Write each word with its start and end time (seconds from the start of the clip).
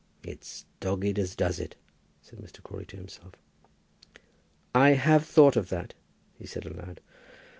"It's 0.23 0.65
dogged 0.79 1.19
as 1.19 1.35
does 1.35 1.59
it," 1.59 1.75
said 2.23 2.39
Mr. 2.39 2.63
Crawley 2.63 2.85
to 2.85 2.95
himself. 2.97 3.35
"I 4.73 4.93
have 4.95 5.25
thought 5.27 5.55
of 5.55 5.69
that," 5.69 5.93
he 6.39 6.47
said 6.47 6.65
aloud. 6.65 7.01